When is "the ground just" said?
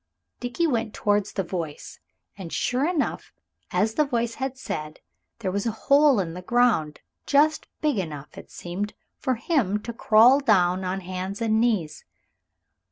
6.33-7.67